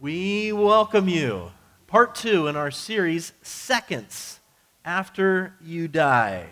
[0.00, 1.50] We welcome you.
[1.88, 4.38] Part two in our series, Seconds
[4.84, 6.46] After You Die.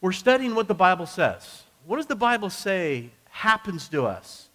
[0.00, 1.64] We're studying what the Bible says.
[1.84, 4.48] What does the Bible say happens to us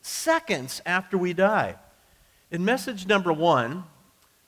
[0.00, 1.76] seconds after we die?
[2.50, 3.84] In message number one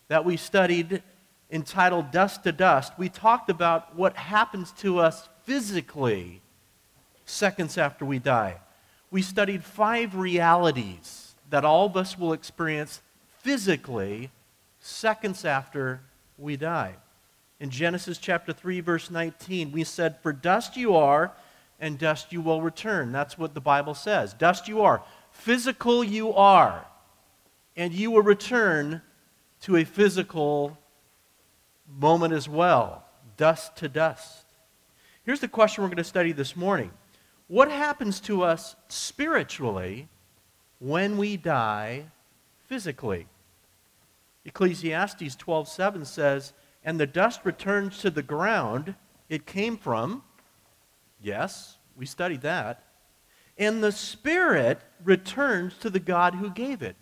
[0.08, 1.02] that we studied
[1.50, 6.40] entitled Dust to Dust, we talked about what happens to us physically
[7.26, 8.62] seconds after we die.
[9.10, 11.23] We studied five realities
[11.54, 13.00] that all of us will experience
[13.38, 14.28] physically
[14.80, 16.00] seconds after
[16.36, 16.96] we die.
[17.60, 21.30] In Genesis chapter 3, verse 19, we said, For dust you are,
[21.78, 23.12] and dust you will return.
[23.12, 24.34] That's what the Bible says.
[24.34, 25.04] Dust you are.
[25.30, 26.88] Physical you are,
[27.76, 29.00] and you will return
[29.60, 30.76] to a physical
[31.88, 33.04] moment as well.
[33.36, 34.44] Dust to dust.
[35.22, 36.90] Here's the question we're going to study this morning
[37.46, 40.08] What happens to us spiritually
[40.78, 42.10] when we die
[42.66, 43.26] physically.
[44.44, 46.52] Ecclesiastes 12:7 says,
[46.84, 48.94] "And the dust returns to the ground
[49.28, 50.22] it came from."
[51.20, 52.82] Yes, we studied that.
[53.56, 56.96] And the spirit returns to the God who gave it.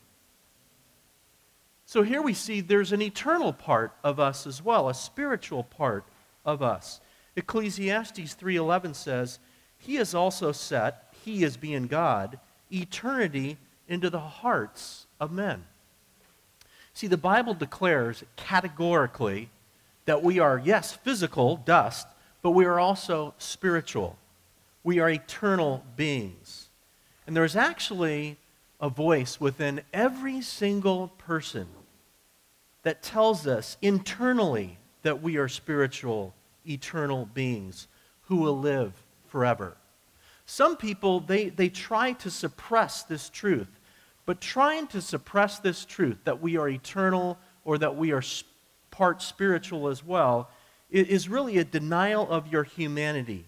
[1.84, 6.06] So here we see there's an eternal part of us as well, a spiritual part
[6.44, 7.00] of us.
[7.34, 9.38] Ecclesiastes 3:11 says,
[9.78, 12.38] "He has also set, he is being God,
[12.70, 13.58] eternity
[13.92, 15.64] into the hearts of men.
[16.94, 19.50] See, the Bible declares categorically
[20.06, 22.06] that we are, yes, physical, dust,
[22.40, 24.16] but we are also spiritual.
[24.82, 26.68] We are eternal beings.
[27.26, 28.38] And there's actually
[28.80, 31.68] a voice within every single person
[32.82, 36.34] that tells us internally that we are spiritual,
[36.66, 37.86] eternal beings
[38.22, 38.92] who will live
[39.28, 39.76] forever.
[40.46, 43.68] Some people, they, they try to suppress this truth.
[44.24, 48.22] But trying to suppress this truth that we are eternal or that we are
[48.90, 50.48] part spiritual as well
[50.90, 53.46] is really a denial of your humanity,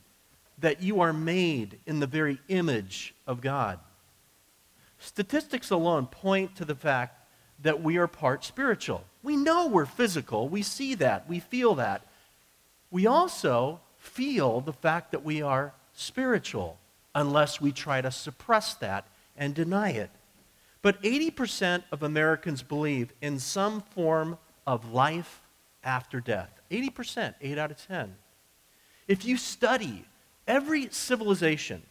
[0.58, 3.78] that you are made in the very image of God.
[4.98, 7.20] Statistics alone point to the fact
[7.62, 9.04] that we are part spiritual.
[9.22, 12.02] We know we're physical, we see that, we feel that.
[12.90, 16.78] We also feel the fact that we are spiritual
[17.14, 20.10] unless we try to suppress that and deny it.
[20.84, 24.36] But 80% of Americans believe in some form
[24.66, 25.40] of life
[25.82, 26.50] after death.
[26.70, 28.14] 80%, 8 out of 10.
[29.08, 30.04] If you study
[30.46, 31.84] every civilization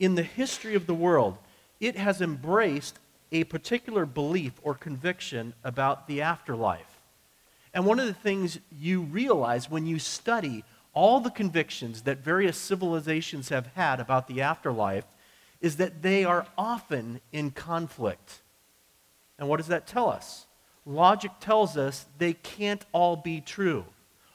[0.00, 1.38] in the history of the world,
[1.78, 2.98] it has embraced
[3.30, 6.98] a particular belief or conviction about the afterlife.
[7.72, 10.64] And one of the things you realize when you study
[10.94, 15.04] all the convictions that various civilizations have had about the afterlife
[15.62, 18.42] is that they are often in conflict.
[19.38, 20.46] And what does that tell us?
[20.84, 23.84] Logic tells us they can't all be true.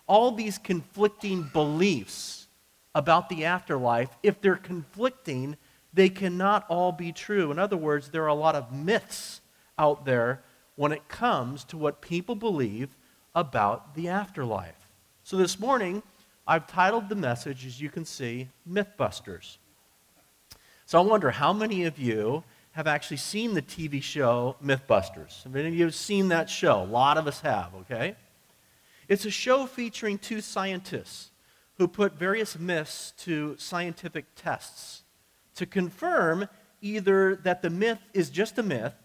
[0.07, 2.47] All these conflicting beliefs
[2.95, 5.57] about the afterlife, if they're conflicting,
[5.93, 7.51] they cannot all be true.
[7.51, 9.41] In other words, there are a lot of myths
[9.77, 10.41] out there
[10.75, 12.95] when it comes to what people believe
[13.35, 14.89] about the afterlife.
[15.23, 16.01] So this morning,
[16.47, 19.57] I've titled the message, as you can see, Mythbusters.
[20.87, 25.43] So I wonder how many of you have actually seen the TV show Mythbusters?
[25.43, 26.81] Have any of you have seen that show?
[26.81, 28.15] A lot of us have, okay?
[29.09, 31.31] It's a show featuring two scientists
[31.77, 35.03] who put various myths to scientific tests
[35.55, 36.47] to confirm
[36.81, 38.95] either that the myth is just a myth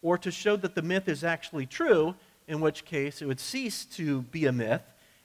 [0.00, 2.14] or to show that the myth is actually true,
[2.46, 4.82] in which case it would cease to be a myth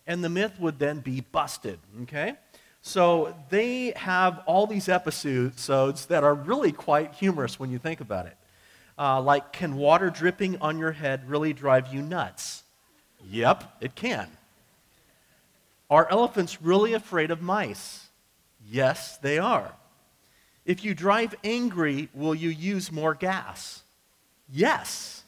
[0.07, 2.33] and the myth would then be busted, okay?
[2.87, 8.27] So they have all these episodes that are really quite humorous when you think about
[8.27, 8.37] it.
[8.97, 12.63] Uh, like, can water dripping on your head really drive you nuts?
[13.29, 14.29] Yep, it can.
[15.89, 18.07] Are elephants really afraid of mice?
[18.65, 19.73] Yes, they are.
[20.65, 23.83] If you drive angry, will you use more gas?
[24.49, 25.25] Yes.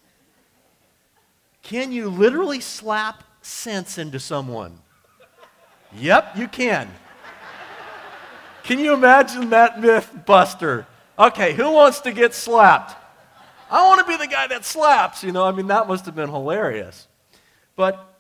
[1.62, 4.80] Can you literally slap sense into someone?
[5.92, 6.90] Yep, you can.
[8.70, 10.86] Can you imagine that myth buster?
[11.18, 12.96] Okay, who wants to get slapped?
[13.68, 15.24] I want to be the guy that slaps.
[15.24, 17.08] You know, I mean, that must have been hilarious.
[17.76, 18.14] But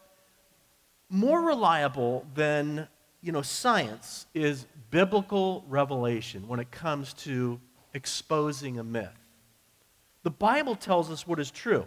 [1.08, 2.88] more reliable than,
[3.22, 7.60] you know, science is biblical revelation when it comes to
[7.94, 9.20] exposing a myth.
[10.24, 11.86] The Bible tells us what is true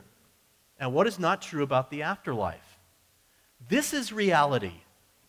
[0.78, 2.78] and what is not true about the afterlife.
[3.68, 4.82] This is reality.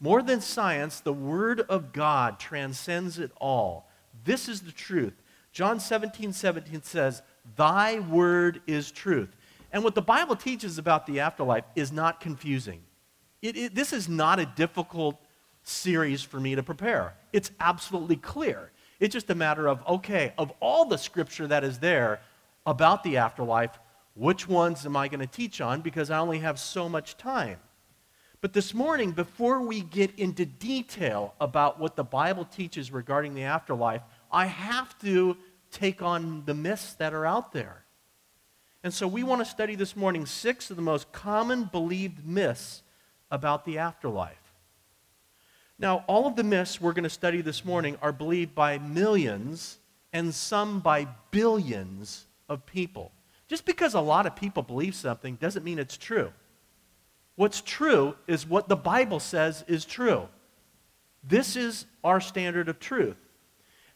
[0.03, 3.89] More than science, the Word of God transcends it all.
[4.25, 5.13] This is the truth.
[5.53, 7.21] John 17, 17 says,
[7.55, 9.33] Thy word is truth.
[9.71, 12.81] And what the Bible teaches about the afterlife is not confusing.
[13.41, 15.23] It, it, this is not a difficult
[15.63, 17.15] series for me to prepare.
[17.31, 18.73] It's absolutely clear.
[18.99, 22.19] It's just a matter of, okay, of all the scripture that is there
[22.65, 23.79] about the afterlife,
[24.15, 25.79] which ones am I going to teach on?
[25.79, 27.59] Because I only have so much time.
[28.43, 33.43] But this morning, before we get into detail about what the Bible teaches regarding the
[33.43, 35.37] afterlife, I have to
[35.71, 37.85] take on the myths that are out there.
[38.83, 42.83] And so we want to study this morning six of the most common believed myths
[43.31, 44.51] about the afterlife.
[45.79, 49.77] Now, all of the myths we're going to study this morning are believed by millions
[50.11, 53.13] and some by billions of people.
[53.47, 56.33] Just because a lot of people believe something doesn't mean it's true.
[57.35, 60.27] What's true is what the Bible says is true.
[61.23, 63.17] This is our standard of truth.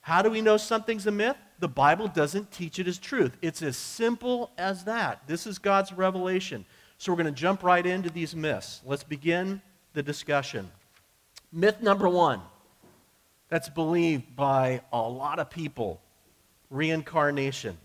[0.01, 1.36] How do we know something's a myth?
[1.60, 3.38] The Bible doesn't teach it as truth.
[3.42, 5.22] It's as simple as that.
[5.28, 6.66] This is God's revelation.
[6.98, 8.81] So we're going to jump right into these myths.
[8.86, 9.62] Let's begin
[9.94, 10.72] the discussion.
[11.51, 12.42] Myth number one
[13.50, 16.01] that's believed by a lot of people
[16.69, 17.78] reincarnation.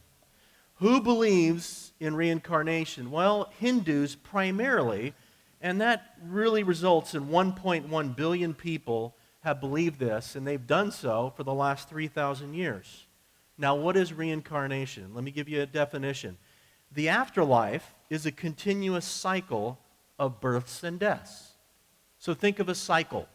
[0.77, 3.11] Who believes in reincarnation?
[3.11, 5.15] Well, Hindus primarily,
[5.63, 11.33] and that really results in 1.1 billion people have believed this, and they've done so
[11.37, 13.07] for the last 3,000 years.
[13.57, 15.15] Now, what is reincarnation?
[15.15, 16.37] Let me give you a definition.
[16.91, 19.79] The afterlife is a continuous cycle
[20.19, 21.53] of births and deaths.
[22.19, 23.29] So think of a cycle.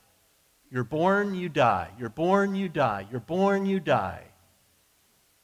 [0.69, 1.89] You're born, you die.
[1.97, 3.07] You're born, you die.
[3.09, 4.23] You're born, you die.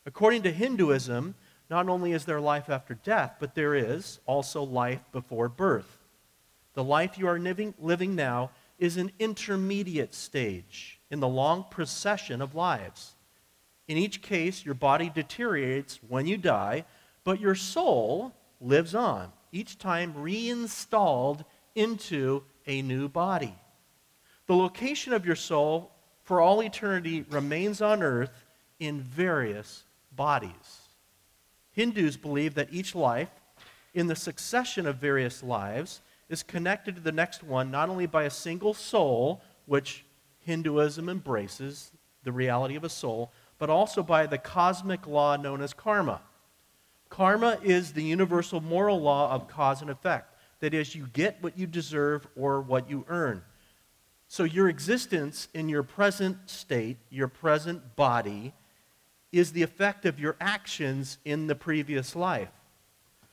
[0.05, 1.35] According to Hinduism,
[1.69, 6.02] not only is there life after death, but there is also life before birth.
[6.73, 12.41] The life you are living, living now is an intermediate stage in the long procession
[12.41, 13.15] of lives.
[13.87, 16.85] In each case, your body deteriorates when you die,
[17.23, 23.55] but your soul lives on, each time reinstalled into a new body.
[24.47, 25.91] The location of your soul
[26.23, 28.45] for all eternity remains on earth
[28.79, 29.83] in various
[30.15, 30.87] bodies.
[31.71, 33.29] Hindus believe that each life,
[33.93, 36.01] in the succession of various lives,
[36.33, 40.03] is connected to the next one not only by a single soul, which
[40.39, 41.91] Hinduism embraces,
[42.23, 46.21] the reality of a soul, but also by the cosmic law known as karma.
[47.09, 50.35] Karma is the universal moral law of cause and effect.
[50.59, 53.43] That is, you get what you deserve or what you earn.
[54.27, 58.53] So your existence in your present state, your present body,
[59.31, 62.49] is the effect of your actions in the previous life.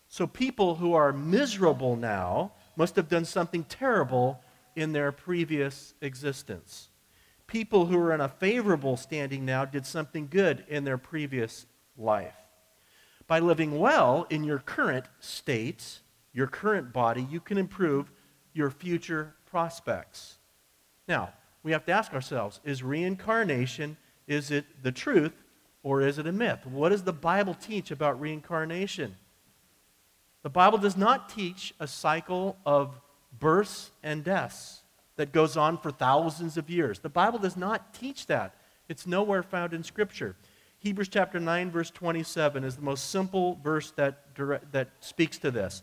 [0.08, 4.40] So people who are miserable now must have done something terrible
[4.74, 6.88] in their previous existence.
[7.46, 11.66] People who are in a favorable standing now did something good in their previous
[11.98, 12.32] life.
[13.26, 15.98] By living well in your current state,
[16.32, 18.10] your current body, you can improve
[18.54, 20.38] your future prospects.
[21.06, 25.34] Now, we have to ask ourselves is reincarnation, is it the truth
[25.82, 26.64] or is it a myth?
[26.64, 29.16] What does the Bible teach about reincarnation?
[30.42, 33.00] The Bible does not teach a cycle of
[33.38, 34.82] births and deaths
[35.16, 36.98] that goes on for thousands of years.
[36.98, 38.54] The Bible does not teach that.
[38.88, 40.36] It's nowhere found in Scripture.
[40.78, 44.34] Hebrews chapter 9, verse 27 is the most simple verse that,
[44.72, 45.82] that speaks to this.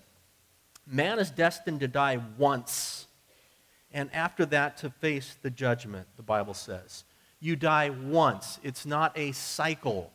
[0.88, 3.08] Man is destined to die once
[3.91, 7.03] and after that to face the judgment, the Bible says.
[7.39, 10.12] You die once, it's not a cycle.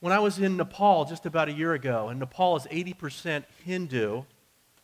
[0.00, 4.24] When I was in Nepal just about a year ago, and Nepal is 80% Hindu,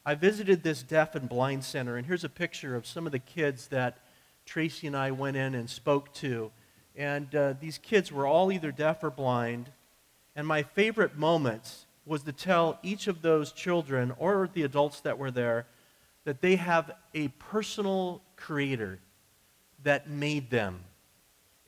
[0.06, 3.18] I visited this deaf and blind center, and here's a picture of some of the
[3.18, 3.98] kids that
[4.46, 6.50] Tracy and I went in and spoke to.
[6.96, 9.70] And uh, these kids were all either deaf or blind.
[10.34, 15.18] And my favorite moments was to tell each of those children or the adults that
[15.18, 15.66] were there
[16.24, 18.98] that they have a personal creator
[19.82, 20.80] that made them.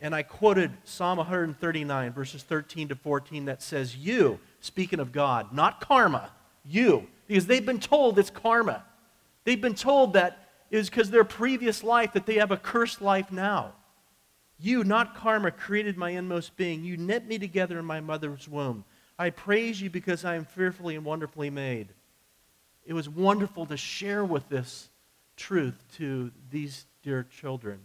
[0.01, 5.53] And I quoted Psalm 139, verses 13 to 14, that says, You, speaking of God,
[5.53, 6.31] not karma,
[6.65, 8.85] you, because they've been told it's karma.
[9.45, 13.01] They've been told that it is because their previous life that they have a cursed
[13.01, 13.73] life now.
[14.59, 16.85] You, not karma, created my inmost being.
[16.85, 18.85] You knit me together in my mother's womb.
[19.19, 21.89] I praise you because I am fearfully and wonderfully made
[22.87, 24.89] it was wonderful to share with this
[25.37, 27.81] truth to these dear children.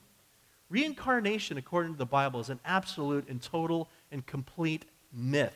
[0.70, 5.56] Reincarnation, according to the Bible, is an absolute and total and complete myth.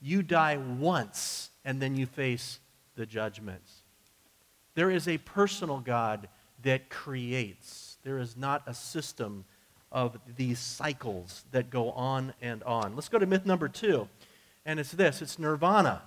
[0.00, 2.60] You die once and then you face
[2.94, 3.82] the judgments.
[4.74, 6.28] There is a personal God
[6.62, 9.44] that creates, there is not a system
[9.92, 12.94] of these cycles that go on and on.
[12.94, 14.08] Let's go to myth number two,
[14.66, 16.02] and it's this it's nirvana.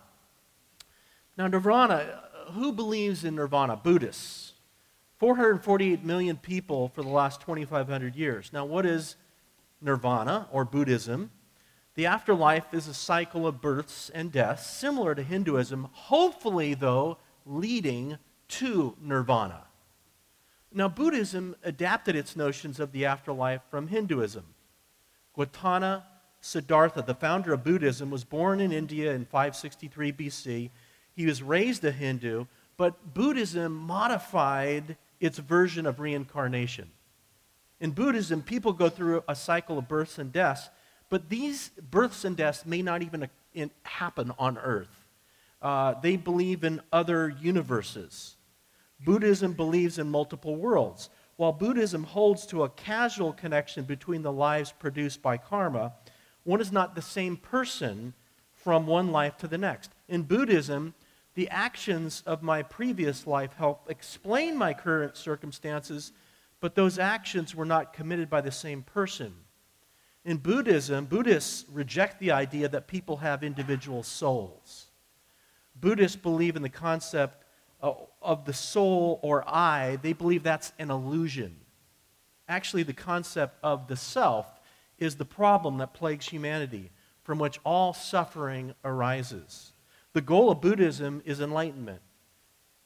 [1.38, 3.78] Now, nirvana, who believes in nirvana?
[3.78, 4.54] Buddhists.
[5.20, 8.52] 448 million people for the last 2,500 years.
[8.54, 9.16] Now, what is
[9.82, 11.32] nirvana or Buddhism?
[11.96, 18.18] The afterlife is a cycle of births and deaths, similar to Hinduism, hopefully, though, leading
[18.50, 19.64] to nirvana.
[20.72, 24.46] Now, Buddhism adapted its notions of the afterlife from Hinduism.
[25.36, 26.06] Gautama
[26.42, 30.70] Siddhartha, the founder of Buddhism, was born in India in 563 BC.
[31.16, 32.46] He was raised a Hindu,
[32.78, 36.92] but Buddhism modified its version of reincarnation.
[37.80, 40.70] In Buddhism, people go through a cycle of births and deaths,
[41.10, 43.30] but these births and deaths may not even
[43.84, 45.06] happen on earth.
[45.62, 48.36] Uh, they believe in other universes.
[49.04, 51.10] Buddhism believes in multiple worlds.
[51.36, 55.94] While Buddhism holds to a causal connection between the lives produced by karma,
[56.44, 58.14] one is not the same person
[58.54, 59.92] from one life to the next.
[60.08, 60.96] In Buddhism,
[61.38, 66.12] the actions of my previous life help explain my current circumstances,
[66.60, 69.32] but those actions were not committed by the same person.
[70.26, 74.88] In Buddhism, Buddhists reject the idea that people have individual souls.
[75.80, 77.44] Buddhists believe in the concept
[77.84, 81.56] of the soul or I, they believe that's an illusion.
[82.50, 84.60] Actually, the concept of the self
[84.98, 86.90] is the problem that plagues humanity,
[87.22, 89.74] from which all suffering arises.
[90.18, 92.02] The goal of Buddhism is enlightenment,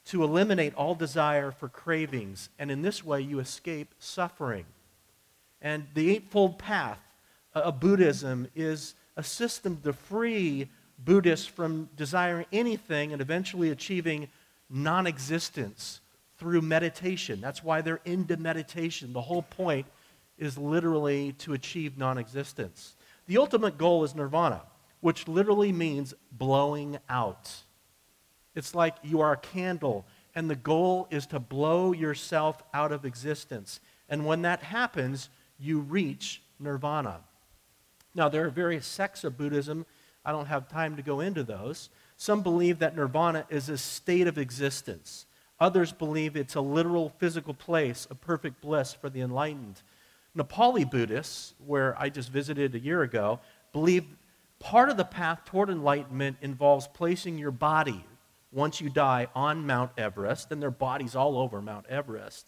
[0.04, 4.66] to eliminate all desire for cravings, and in this way you escape suffering.
[5.62, 6.98] And the Eightfold Path
[7.54, 14.28] of Buddhism is a system to free Buddhists from desiring anything and eventually achieving
[14.68, 16.02] non existence
[16.36, 17.40] through meditation.
[17.40, 19.14] That's why they're into meditation.
[19.14, 19.86] The whole point
[20.36, 22.94] is literally to achieve non existence.
[23.26, 24.60] The ultimate goal is nirvana
[25.02, 27.50] which literally means blowing out.
[28.54, 33.04] It's like you are a candle, and the goal is to blow yourself out of
[33.04, 33.80] existence.
[34.08, 35.28] And when that happens,
[35.58, 37.20] you reach nirvana.
[38.14, 39.86] Now, there are various sects of Buddhism.
[40.24, 41.90] I don't have time to go into those.
[42.16, 45.26] Some believe that nirvana is a state of existence.
[45.58, 49.82] Others believe it's a literal physical place of perfect bliss for the enlightened.
[50.36, 53.40] Nepali Buddhists, where I just visited a year ago,
[53.72, 54.04] believe
[54.62, 58.04] Part of the path toward enlightenment involves placing your body,
[58.52, 62.46] once you die, on Mount Everest, and their bodies all over Mount Everest.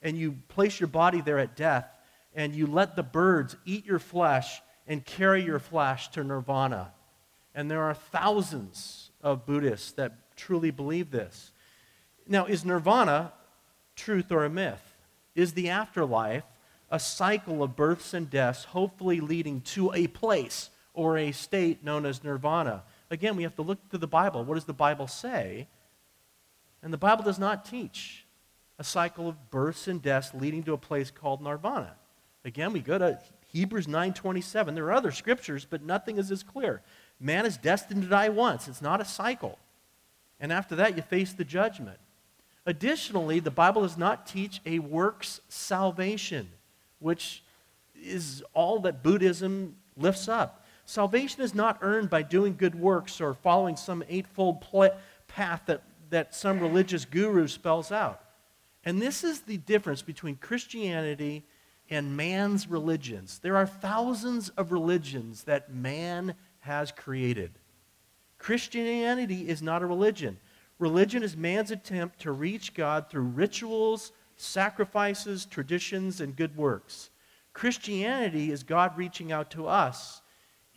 [0.00, 1.90] And you place your body there at death,
[2.32, 6.92] and you let the birds eat your flesh and carry your flesh to nirvana.
[7.56, 11.50] And there are thousands of Buddhists that truly believe this.
[12.28, 13.32] Now, is nirvana
[13.96, 14.94] truth or a myth?
[15.34, 16.44] Is the afterlife
[16.88, 22.04] a cycle of births and deaths, hopefully leading to a place or a state known
[22.04, 22.82] as nirvana.
[23.08, 24.44] Again, we have to look to the Bible.
[24.44, 25.68] What does the Bible say?
[26.82, 28.26] And the Bible does not teach
[28.80, 31.94] a cycle of births and deaths leading to a place called nirvana.
[32.44, 34.74] Again, we go to Hebrews 9:27.
[34.74, 36.82] There are other scriptures, but nothing is as clear.
[37.20, 38.66] Man is destined to die once.
[38.66, 39.56] It's not a cycle.
[40.40, 42.00] And after that, you face the judgment.
[42.66, 46.50] Additionally, the Bible does not teach a works salvation,
[46.98, 47.44] which
[47.94, 50.57] is all that Buddhism lifts up.
[50.88, 54.64] Salvation is not earned by doing good works or following some eightfold
[55.28, 58.22] path that, that some religious guru spells out.
[58.86, 61.44] And this is the difference between Christianity
[61.90, 63.38] and man's religions.
[63.40, 67.58] There are thousands of religions that man has created.
[68.38, 70.38] Christianity is not a religion.
[70.78, 77.10] Religion is man's attempt to reach God through rituals, sacrifices, traditions, and good works.
[77.52, 80.22] Christianity is God reaching out to us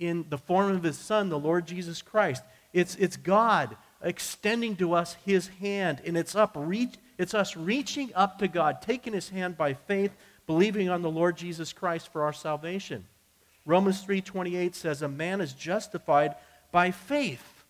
[0.01, 2.43] in the form of his Son, the Lord Jesus Christ.
[2.73, 8.11] It's, it's God extending to us his hand, and it's, up reach, it's us reaching
[8.15, 10.11] up to God, taking his hand by faith,
[10.47, 13.05] believing on the Lord Jesus Christ for our salvation.
[13.63, 16.35] Romans 3:28 says a man is justified
[16.71, 17.63] by faith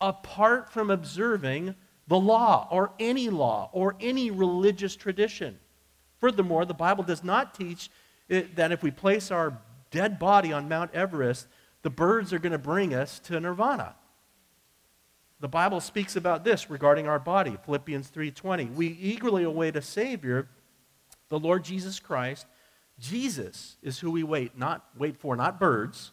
[0.00, 1.76] apart from observing
[2.08, 5.58] the law or any law or any religious tradition.
[6.18, 7.90] Furthermore, the Bible does not teach
[8.28, 9.56] that if we place our
[9.92, 11.46] dead body on Mount Everest
[11.82, 13.94] the birds are going to bring us to nirvana.
[15.38, 18.70] The Bible speaks about this regarding our body, Philippians 3:20.
[18.74, 20.48] We eagerly await a savior,
[21.28, 22.46] the Lord Jesus Christ.
[22.98, 26.12] Jesus is who we wait, not wait for, not birds,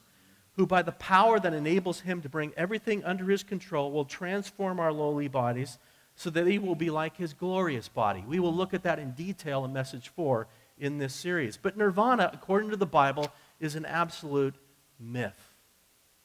[0.58, 4.80] who by the power that enables him to bring everything under his control will transform
[4.80, 5.80] our lowly bodies
[6.16, 8.24] so that he will be like his glorious body.
[8.28, 11.58] We will look at that in detail in message 4 in this series.
[11.58, 14.56] But nirvana, according to the Bible, is an absolute
[15.00, 15.53] myth.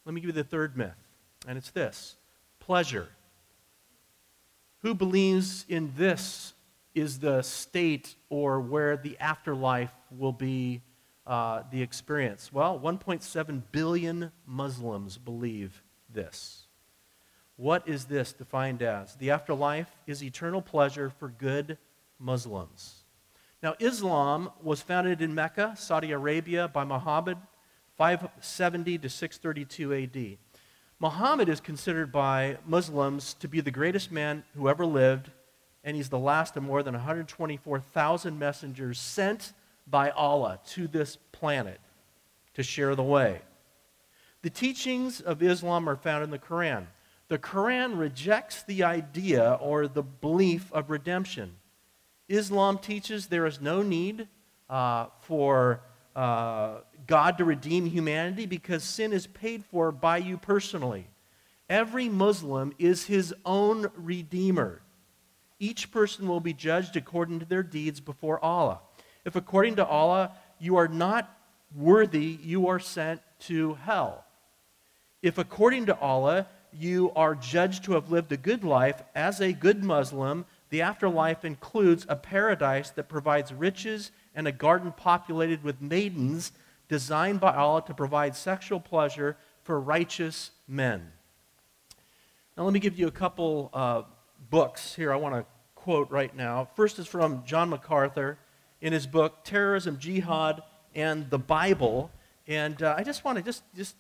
[0.08, 0.96] Let me give you the third myth,
[1.46, 2.16] and it's this
[2.60, 3.08] pleasure.
[4.78, 6.54] Who believes in this
[6.94, 10.80] is the state or where the afterlife will be
[11.26, 12.50] uh, the experience?
[12.50, 16.62] Well, 1.7 billion Muslims believe this.
[17.56, 19.14] What is this defined as?
[19.16, 21.76] The afterlife is eternal pleasure for good
[22.18, 23.04] Muslims.
[23.62, 27.36] Now, Islam was founded in Mecca, Saudi Arabia, by Muhammad,
[27.98, 30.38] 570 to 632 AD.
[31.00, 35.32] Muhammad is considered by Muslims to be the greatest man who ever lived,
[35.82, 39.52] and he's the last of more than 124,000 messengers sent
[39.88, 41.80] by Allah to this planet
[42.54, 43.40] to share the way.
[44.42, 46.86] The teachings of Islam are found in the Quran.
[47.26, 51.56] The Quran rejects the idea or the belief of redemption.
[52.28, 54.28] Islam teaches there is no need
[54.70, 55.80] uh, for
[56.18, 61.06] uh, God to redeem humanity because sin is paid for by you personally.
[61.70, 64.82] Every Muslim is his own redeemer.
[65.60, 68.80] Each person will be judged according to their deeds before Allah.
[69.24, 71.32] If according to Allah you are not
[71.72, 74.24] worthy, you are sent to hell.
[75.22, 79.52] If according to Allah you are judged to have lived a good life as a
[79.52, 85.82] good Muslim, the afterlife includes a paradise that provides riches and a garden populated with
[85.82, 86.52] maidens
[86.88, 91.10] designed by Allah to provide sexual pleasure for righteous men.
[92.56, 94.02] Now, let me give you a couple uh,
[94.48, 96.68] books here I want to quote right now.
[96.76, 98.38] First is from John MacArthur
[98.80, 100.62] in his book, Terrorism, Jihad,
[100.94, 102.12] and the Bible.
[102.46, 103.96] And uh, I just want to, just, just,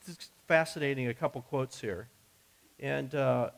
[0.46, 2.06] fascinating, a couple quotes here.
[2.78, 3.50] And uh,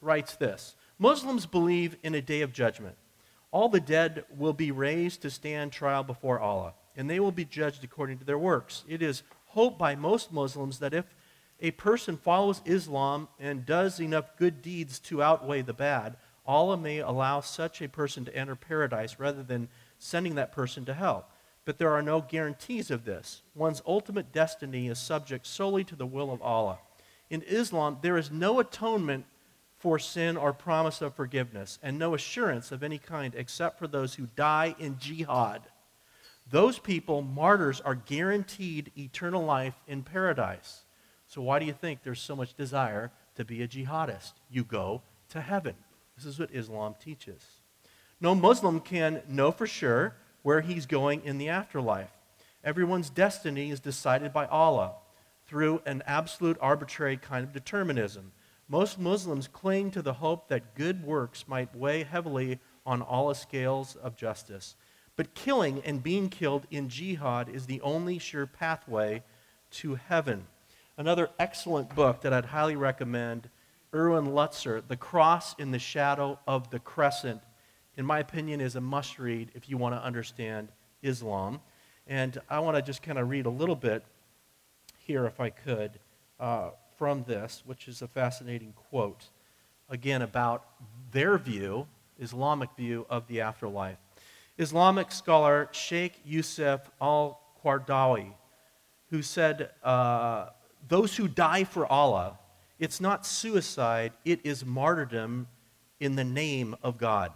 [0.00, 2.96] writes this Muslims believe in a day of judgment.
[3.52, 7.44] All the dead will be raised to stand trial before Allah, and they will be
[7.44, 8.82] judged according to their works.
[8.88, 11.04] It is hoped by most Muslims that if
[11.60, 16.16] a person follows Islam and does enough good deeds to outweigh the bad,
[16.46, 19.68] Allah may allow such a person to enter paradise rather than
[19.98, 21.26] sending that person to hell.
[21.64, 23.42] But there are no guarantees of this.
[23.54, 26.78] One's ultimate destiny is subject solely to the will of Allah.
[27.30, 29.26] In Islam, there is no atonement
[29.82, 34.14] for sin or promise of forgiveness, and no assurance of any kind except for those
[34.14, 35.60] who die in jihad.
[36.48, 40.82] Those people, martyrs, are guaranteed eternal life in paradise.
[41.26, 44.34] So, why do you think there's so much desire to be a jihadist?
[44.48, 45.74] You go to heaven.
[46.16, 47.44] This is what Islam teaches.
[48.20, 52.12] No Muslim can know for sure where he's going in the afterlife.
[52.62, 54.92] Everyone's destiny is decided by Allah
[55.48, 58.30] through an absolute arbitrary kind of determinism.
[58.72, 63.96] Most Muslims cling to the hope that good works might weigh heavily on all scales
[63.96, 64.76] of justice.
[65.14, 69.24] But killing and being killed in jihad is the only sure pathway
[69.72, 70.46] to heaven.
[70.96, 73.50] Another excellent book that I'd highly recommend
[73.92, 77.42] Erwin Lutzer, The Cross in the Shadow of the Crescent,
[77.98, 80.68] in my opinion, is a must read if you want to understand
[81.02, 81.60] Islam.
[82.06, 84.02] And I want to just kind of read a little bit
[84.96, 85.98] here, if I could.
[86.40, 89.28] Uh, from this, which is a fascinating quote,
[89.88, 90.64] again, about
[91.10, 91.86] their view,
[92.18, 93.98] Islamic view of the afterlife.
[94.58, 98.32] Islamic scholar Sheikh Yusuf al Qaradawi,
[99.10, 100.46] who said, uh,
[100.88, 102.38] Those who die for Allah,
[102.78, 105.48] it's not suicide, it is martyrdom
[106.00, 107.32] in the name of God.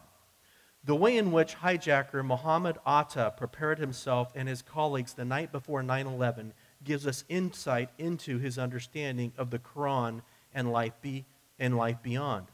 [0.85, 5.83] The way in which hijacker Muhammad Atta prepared himself and his colleagues the night before
[5.83, 6.53] 9 11
[6.85, 10.23] gives us insight into his understanding of the Quran
[10.55, 11.25] and life, be,
[11.59, 12.47] and life beyond.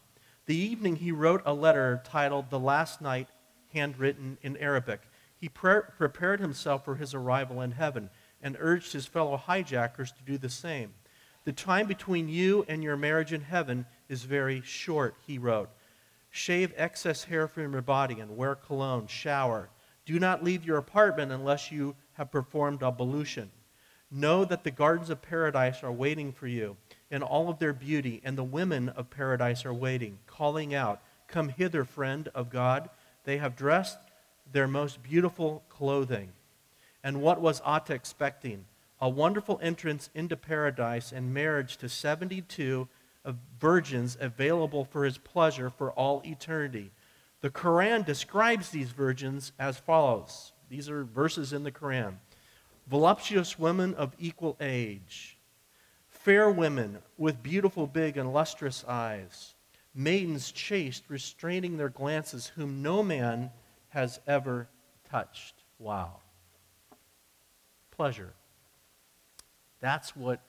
[0.47, 3.29] The evening he wrote a letter titled The Last Night,
[3.73, 5.01] handwritten in Arabic.
[5.37, 8.11] He pre- prepared himself for his arrival in heaven
[8.43, 10.95] and urged his fellow hijackers to do the same.
[11.45, 15.71] The time between you and your marriage in heaven is very short, he wrote.
[16.31, 19.69] Shave excess hair from your body and wear cologne, shower.
[20.07, 23.51] Do not leave your apartment unless you have performed ablution.
[24.15, 26.77] Know that the gardens of paradise are waiting for you
[27.11, 31.49] in all of their beauty, and the women of paradise are waiting, calling out, Come
[31.49, 32.91] hither, friend of God.
[33.25, 33.97] They have dressed
[34.53, 36.33] their most beautiful clothing.
[37.03, 38.67] And what was Atta expecting?
[39.01, 42.89] A wonderful entrance into paradise and marriage to 72
[43.25, 46.91] of virgins available for his pleasure for all eternity.
[47.41, 50.53] The Quran describes these virgins as follows.
[50.69, 52.17] These are verses in the Quran
[52.87, 55.39] voluptuous women of equal age,
[56.09, 59.55] fair women with beautiful, big, and lustrous eyes,
[59.95, 63.51] maidens chaste, restraining their glances, whom no man
[63.91, 64.69] has ever
[65.11, 65.55] touched.
[65.79, 66.17] Wow.
[67.91, 68.33] Pleasure.
[69.81, 70.41] That's what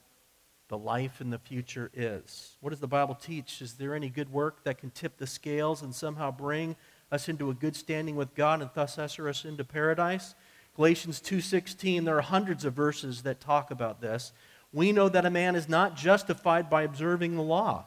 [0.69, 2.55] the life in the future is.
[2.61, 3.61] What does the Bible teach?
[3.61, 6.75] Is there any good work that can tip the scales and somehow bring
[7.11, 10.35] us into a good standing with God and thus usher us into paradise?
[10.75, 14.33] Galatians 2:16 there are hundreds of verses that talk about this.
[14.71, 17.85] We know that a man is not justified by observing the law,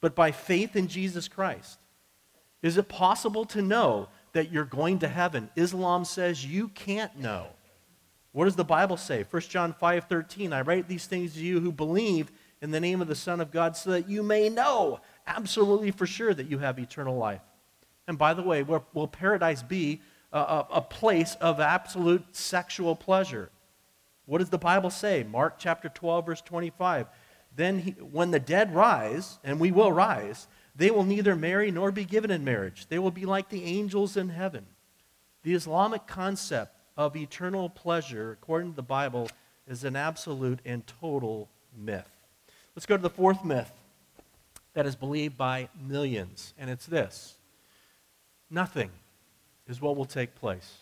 [0.00, 1.78] but by faith in Jesus Christ.
[2.62, 5.50] Is it possible to know that you're going to heaven?
[5.54, 7.46] Islam says you can't know.
[8.32, 9.22] What does the Bible say?
[9.22, 13.08] 1 John 5:13 I write these things to you who believe in the name of
[13.08, 16.78] the Son of God so that you may know absolutely for sure that you have
[16.78, 17.42] eternal life.
[18.08, 20.00] And by the way, where will paradise be
[20.38, 23.50] a, a, place of absolute sexual pleasure?
[24.26, 25.22] What does the Bible say?
[25.22, 27.06] Mark chapter 12, verse 25.
[27.54, 31.90] Then, he, when the dead rise, and we will rise, they will neither marry nor
[31.90, 32.86] be given in marriage.
[32.88, 34.66] They will be like the angels in heaven.
[35.42, 39.28] The Islamic concept of eternal pleasure, according to the Bible,
[39.66, 42.08] is an absolute and total myth.
[42.74, 43.70] Let's go to the fourth myth
[44.74, 47.36] that is believed by millions, and it's this
[48.50, 48.90] nothing
[49.68, 50.78] is what will take place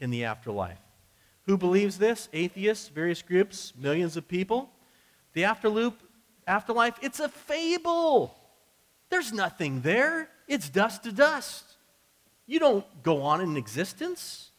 [0.00, 0.78] in the afterlife.
[1.46, 2.28] Who believes this?
[2.32, 4.70] Atheists, various groups, millions of people.
[5.32, 5.94] The afterloop,
[6.46, 8.36] afterlife, it's a fable.
[9.10, 10.28] There's nothing there.
[10.46, 11.64] It's dust to dust.
[12.46, 14.50] You don't go on in existence.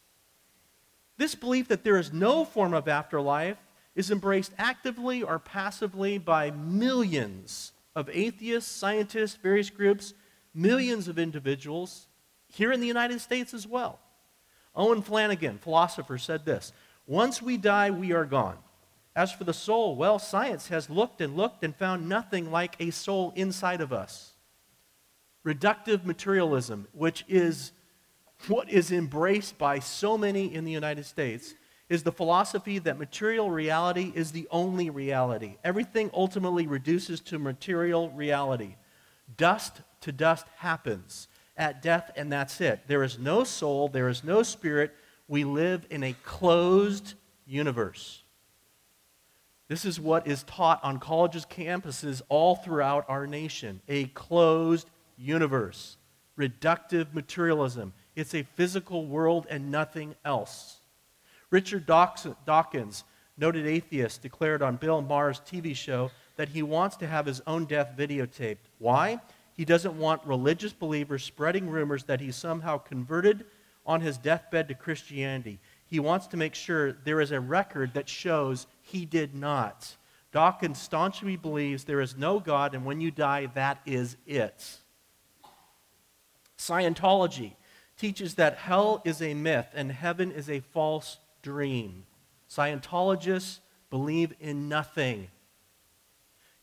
[1.16, 3.58] This belief that there is no form of afterlife
[3.94, 10.14] is embraced actively or passively by millions of atheists, scientists, various groups,
[10.52, 12.08] millions of individuals
[12.54, 13.98] here in the United States as well.
[14.76, 16.72] Owen Flanagan, philosopher, said this
[17.06, 18.58] Once we die, we are gone.
[19.16, 22.90] As for the soul, well, science has looked and looked and found nothing like a
[22.90, 24.32] soul inside of us.
[25.46, 27.72] Reductive materialism, which is
[28.48, 31.54] what is embraced by so many in the United States,
[31.88, 35.56] is the philosophy that material reality is the only reality.
[35.62, 38.74] Everything ultimately reduces to material reality.
[39.36, 42.80] Dust to dust happens at death, and that's it.
[42.86, 44.94] There is no soul, there is no spirit.
[45.28, 47.14] We live in a closed
[47.46, 48.22] universe.
[49.68, 55.96] This is what is taught on colleges, campuses all throughout our nation a closed universe,
[56.38, 57.94] reductive materialism.
[58.14, 60.78] It's a physical world and nothing else.
[61.50, 63.04] Richard Dawkins,
[63.38, 67.64] noted atheist, declared on Bill Maher's TV show that he wants to have his own
[67.64, 68.58] death videotaped.
[68.78, 69.20] Why?
[69.54, 73.46] He doesn't want religious believers spreading rumors that he somehow converted
[73.86, 75.60] on his deathbed to Christianity.
[75.86, 79.96] He wants to make sure there is a record that shows he did not.
[80.32, 84.78] Dawkins staunchly believes there is no God, and when you die, that is it.
[86.58, 87.52] Scientology
[87.96, 92.04] teaches that hell is a myth and heaven is a false dream.
[92.50, 95.28] Scientologists believe in nothing.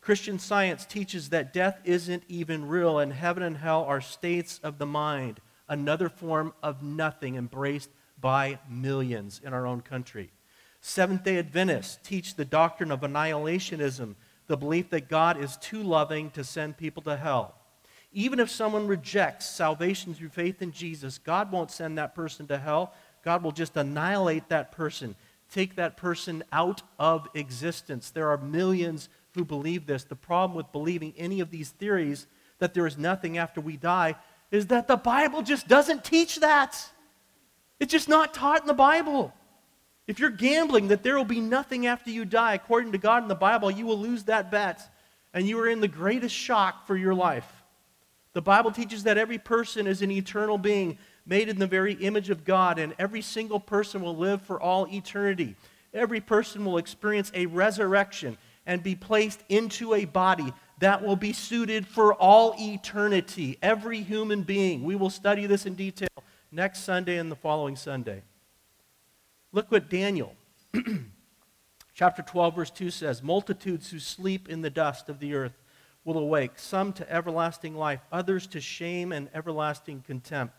[0.02, 4.80] Christian science teaches that death isn't even real and heaven and hell are states of
[4.80, 10.32] the mind, another form of nothing embraced by millions in our own country.
[10.82, 14.16] Seventh day Adventists teach the doctrine of annihilationism,
[14.48, 17.54] the belief that God is too loving to send people to hell.
[18.12, 22.58] Even if someone rejects salvation through faith in Jesus, God won't send that person to
[22.58, 22.94] hell.
[23.24, 25.16] God will just annihilate that person,
[25.52, 28.10] take that person out of existence.
[28.10, 30.04] There are millions who believe this.
[30.04, 32.28] The problem with believing any of these theories
[32.60, 34.16] that there is nothing after we die
[34.52, 36.78] is that the Bible just doesn't teach that.
[37.80, 39.34] It's just not taught in the Bible.
[40.08, 43.30] If you're gambling that there will be nothing after you die, according to God in
[43.30, 44.82] the Bible, you will lose that bet
[45.34, 47.64] and you are in the greatest shock for your life.
[48.34, 52.30] The Bible teaches that every person is an eternal being made in the very image
[52.30, 55.56] of God, and every single person will live for all eternity.
[55.94, 61.34] Every person will experience a resurrection and be placed into a body that will be
[61.34, 63.58] suited for all eternity.
[63.62, 64.84] Every human being.
[64.84, 66.10] We will study this in detail
[66.52, 68.24] next Sunday and the following Sunday.
[69.52, 70.36] Look what Daniel
[71.94, 75.58] chapter 12 verse 2 says, multitudes who sleep in the dust of the earth
[76.04, 80.56] will awake, some to everlasting life, others to shame and everlasting contempt.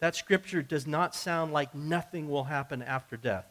[0.00, 3.46] That scripture does not sound like nothing will happen after death.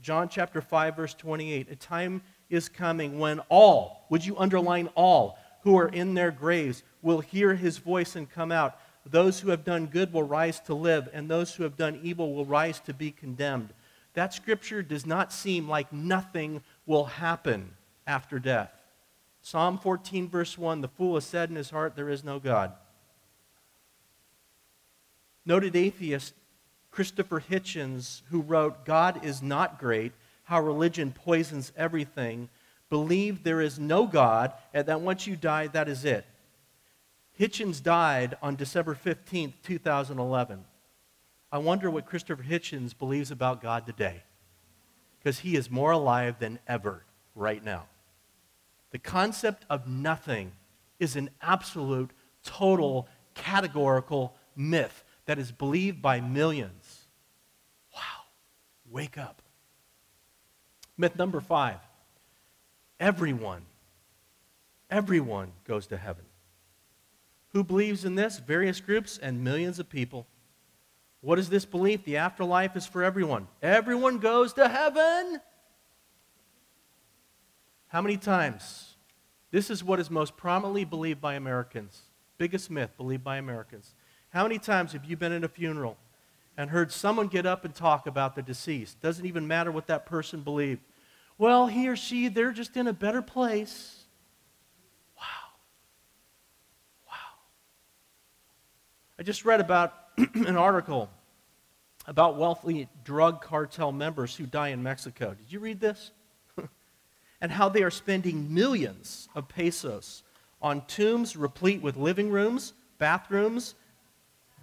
[0.00, 5.38] John chapter 5 verse 28, a time is coming when all, would you underline all,
[5.62, 8.78] who are in their graves will hear his voice and come out.
[9.06, 12.34] Those who have done good will rise to live, and those who have done evil
[12.34, 13.70] will rise to be condemned.
[14.14, 17.72] That scripture does not seem like nothing will happen
[18.06, 18.70] after death.
[19.42, 22.72] Psalm 14, verse 1 The fool has said in his heart, There is no God.
[25.44, 26.34] Noted atheist
[26.90, 30.12] Christopher Hitchens, who wrote, God is not great,
[30.44, 32.48] how religion poisons everything,
[32.90, 36.24] believe there is no God and that once you die, that is it.
[37.38, 40.64] Hitchens died on December 15th, 2011.
[41.50, 44.22] I wonder what Christopher Hitchens believes about God today
[45.18, 47.02] because he is more alive than ever
[47.34, 47.84] right now.
[48.90, 50.52] The concept of nothing
[51.00, 52.10] is an absolute,
[52.44, 57.06] total, categorical myth that is believed by millions.
[57.94, 58.00] Wow.
[58.90, 59.42] Wake up.
[60.96, 61.78] Myth number five
[63.00, 63.62] everyone,
[64.90, 66.24] everyone goes to heaven.
[67.52, 68.38] Who believes in this?
[68.38, 70.26] Various groups and millions of people.
[71.20, 72.04] What is this belief?
[72.04, 73.48] The afterlife is for everyone.
[73.62, 75.40] Everyone goes to heaven.
[77.88, 78.96] How many times?
[79.50, 82.02] This is what is most prominently believed by Americans.
[82.38, 83.94] Biggest myth believed by Americans.
[84.30, 85.96] How many times have you been in a funeral
[86.56, 89.00] and heard someone get up and talk about the deceased?
[89.00, 90.80] Doesn't even matter what that person believed.
[91.36, 94.04] Well, he or she, they're just in a better place.
[95.16, 95.24] Wow.
[97.08, 97.38] Wow.
[99.18, 99.94] I just read about
[100.34, 101.10] an article
[102.06, 105.34] about wealthy drug cartel members who die in Mexico.
[105.34, 106.10] Did you read this?
[107.40, 110.22] and how they are spending millions of pesos
[110.60, 113.74] on tombs replete with living rooms, bathrooms,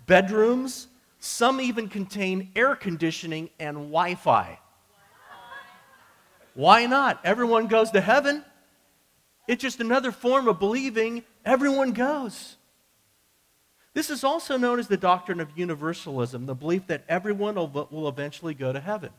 [0.06, 0.88] bedrooms.
[1.24, 4.58] Some even contain air conditioning and Wi Fi.
[6.56, 7.22] Why not?
[7.24, 8.44] Everyone goes to heaven.
[9.48, 12.58] It's just another form of believing everyone goes.
[13.94, 18.56] This is also known as the doctrine of universalism, the belief that everyone will eventually
[18.56, 19.12] go to heaven.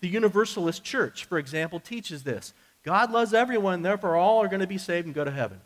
[0.00, 2.52] The Universalist Church, for example, teaches this
[2.82, 5.60] God loves everyone, therefore all are going to be saved and go to heaven.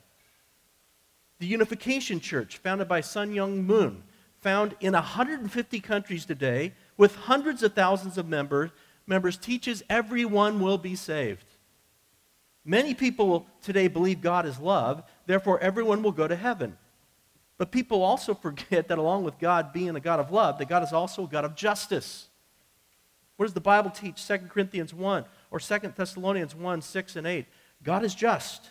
[1.38, 4.02] The Unification Church, founded by Sun Myung Moon,
[4.40, 8.70] found in 150 countries today, with hundreds of thousands of members,
[9.06, 11.44] members teaches everyone will be saved.
[12.64, 16.76] Many people today believe God is love, therefore everyone will go to heaven.
[17.58, 20.82] But people also forget that along with God being a God of love, that God
[20.82, 22.28] is also a God of justice.
[23.36, 24.26] What does the Bible teach?
[24.26, 27.46] 2 Corinthians 1 or 2 Thessalonians 1 6 and 8.
[27.82, 28.70] God is just.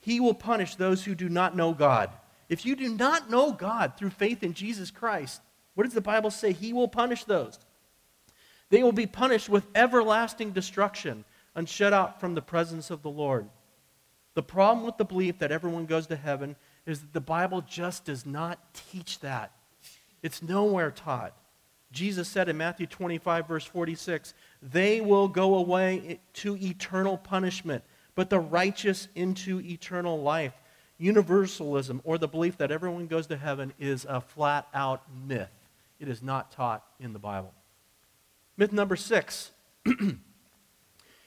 [0.00, 2.10] He will punish those who do not know God.
[2.50, 5.40] If you do not know God through faith in Jesus Christ,
[5.74, 6.52] what does the Bible say?
[6.52, 7.58] He will punish those.
[8.70, 13.10] They will be punished with everlasting destruction and shut out from the presence of the
[13.10, 13.48] Lord.
[14.34, 18.04] The problem with the belief that everyone goes to heaven is that the Bible just
[18.04, 19.52] does not teach that.
[20.22, 21.36] It's nowhere taught.
[21.92, 27.84] Jesus said in Matthew 25, verse 46, they will go away to eternal punishment,
[28.14, 30.54] but the righteous into eternal life.
[31.00, 35.48] Universalism, or the belief that everyone goes to heaven, is a flat out myth.
[35.98, 37.54] It is not taught in the Bible.
[38.56, 39.50] Myth number six.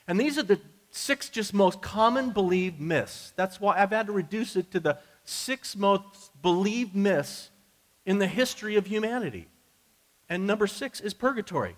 [0.08, 3.34] and these are the six just most common believed myths.
[3.36, 7.50] That's why I've had to reduce it to the six most believed myths
[8.06, 9.48] in the history of humanity.
[10.30, 11.76] And number six is purgatory.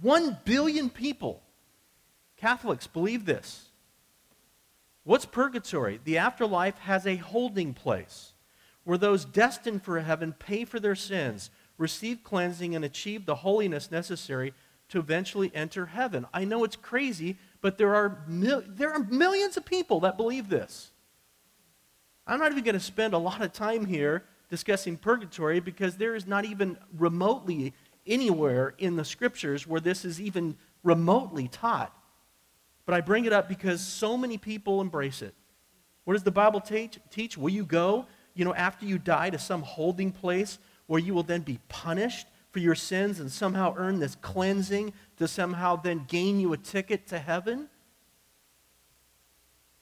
[0.00, 1.42] One billion people,
[2.36, 3.67] Catholics, believe this.
[5.08, 6.00] What's purgatory?
[6.04, 8.34] The afterlife has a holding place
[8.84, 13.90] where those destined for heaven pay for their sins, receive cleansing, and achieve the holiness
[13.90, 14.52] necessary
[14.90, 16.26] to eventually enter heaven.
[16.34, 20.50] I know it's crazy, but there are, mil- there are millions of people that believe
[20.50, 20.90] this.
[22.26, 26.16] I'm not even going to spend a lot of time here discussing purgatory because there
[26.16, 27.72] is not even remotely
[28.06, 31.97] anywhere in the scriptures where this is even remotely taught.
[32.88, 35.34] But I bring it up because so many people embrace it.
[36.04, 36.98] What does the Bible teach?
[37.10, 37.36] teach?
[37.36, 41.22] Will you go, you know, after you die to some holding place where you will
[41.22, 46.40] then be punished for your sins and somehow earn this cleansing to somehow then gain
[46.40, 47.68] you a ticket to heaven?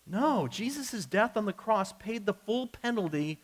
[0.05, 3.39] No, Jesus' death on the cross paid the full penalty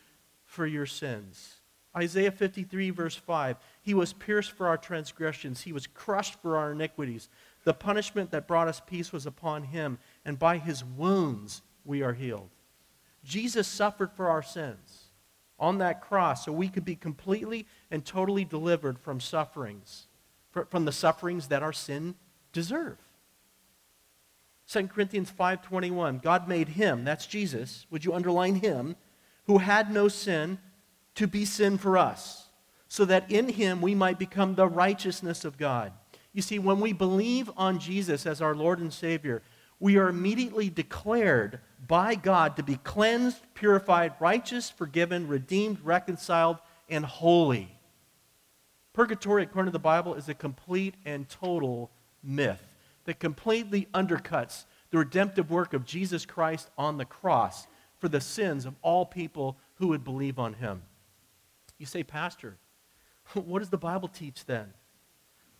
[0.45, 1.61] for your sins.
[1.97, 6.73] Isaiah 53, verse 5 He was pierced for our transgressions, He was crushed for our
[6.73, 7.29] iniquities.
[7.65, 12.13] The punishment that brought us peace was upon Him, and by His wounds we are
[12.13, 12.51] healed.
[13.25, 15.05] Jesus suffered for our sins
[15.59, 20.07] on that cross so we could be completely and totally delivered from sufferings,
[20.51, 22.17] from the sufferings that our sin
[22.53, 22.99] deserve.
[24.67, 28.97] 2 Corinthians 5:21 God made him that's Jesus would you underline him
[29.47, 30.59] who had no sin
[31.15, 32.49] to be sin for us
[32.89, 35.93] so that in him we might become the righteousness of God.
[36.33, 39.43] You see when we believe on Jesus as our Lord and Savior
[39.83, 47.05] we are immediately declared by God to be cleansed, purified, righteous, forgiven, redeemed, reconciled and
[47.05, 47.77] holy.
[48.93, 51.91] Purgatory according to the Bible is a complete and total
[52.23, 52.63] myth
[53.07, 57.67] that completely undercuts the redemptive work of Jesus Christ on the cross
[57.99, 60.83] for the sins of all people who would believe on him.
[61.79, 62.57] You say, Pastor,
[63.35, 64.75] what does the Bible teach then?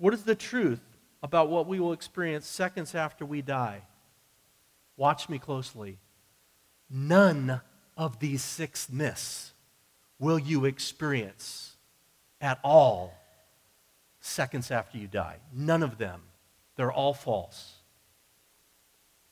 [0.03, 0.83] What is the truth
[1.23, 3.83] about what we will experience seconds after we die?
[4.97, 5.99] Watch me closely.
[6.91, 7.61] None
[7.97, 9.53] of these six myths
[10.19, 11.77] will you experience
[12.41, 13.15] at all
[14.19, 15.37] seconds after you die.
[15.55, 16.23] None of them.
[16.75, 17.75] They're all false.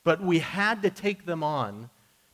[0.05, 1.89] But we had to take them on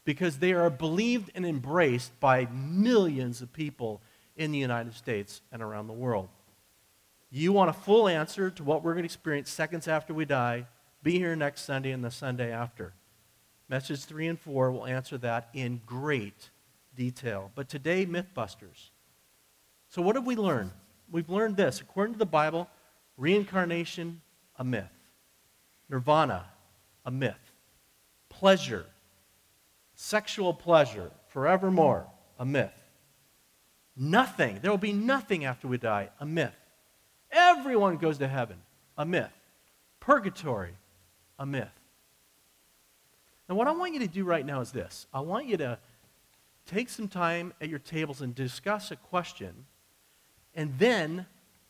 [0.06, 4.00] because they are believed and embraced by millions of people
[4.36, 6.30] in the United States and around the world.
[7.30, 10.66] You want a full answer to what we're going to experience seconds after we die?
[11.04, 12.94] Be here next Sunday and the Sunday after.
[13.70, 16.50] Message 3 and 4 will answer that in great
[16.96, 17.52] detail.
[17.54, 18.92] But today, Mythbusters.
[19.90, 20.72] So, what have we learned?
[21.12, 21.82] We've learned this.
[21.82, 22.70] According to the Bible,
[23.18, 24.22] reincarnation,
[24.58, 24.92] a myth.
[25.90, 26.46] Nirvana,
[27.06, 27.36] a myth.
[28.30, 28.86] Pleasure,
[29.96, 32.08] sexual pleasure, forevermore,
[32.40, 32.74] a myth.
[33.96, 36.56] Nothing, there will be nothing after we die, a myth.
[37.32, 38.58] Everyone goes to heaven,
[38.98, 39.32] a myth.
[40.00, 40.74] Purgatory,
[41.38, 41.68] a myth.
[43.48, 45.80] And what I want you to do right now is this I want you to
[46.66, 49.66] take some time at your tables and discuss a question,
[50.56, 51.26] and then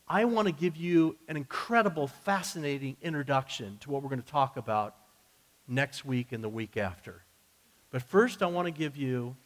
[0.08, 4.56] I want to give you an incredible, fascinating introduction to what we're going to talk
[4.56, 4.96] about
[5.66, 7.22] next week and the week after.
[7.90, 9.36] But first, I want to give you